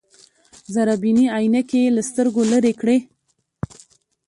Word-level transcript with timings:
ذره 0.73 0.93
بيني 1.01 1.25
عينکې 1.35 1.79
يې 1.83 1.89
له 1.95 2.01
سترګو 2.09 2.41
لرې 2.51 2.73
کړې. 2.81 2.97